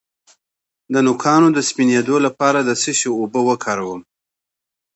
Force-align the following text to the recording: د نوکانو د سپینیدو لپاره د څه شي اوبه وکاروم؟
د 0.93 0.95
نوکانو 1.07 1.47
د 1.53 1.59
سپینیدو 1.69 2.15
لپاره 2.25 2.59
د 2.61 2.69
څه 2.81 2.91
شي 2.99 3.09
اوبه 3.19 3.41
وکاروم؟ 3.49 4.01